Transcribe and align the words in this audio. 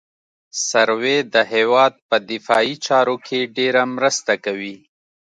سروې 0.69 1.17
د 1.33 1.35
هېواد 1.53 1.93
په 2.09 2.15
دفاعي 2.31 2.73
چارو 2.85 3.15
کې 3.27 3.51
ډېره 3.57 3.81
مرسته 3.95 4.33
کوي 4.45 4.75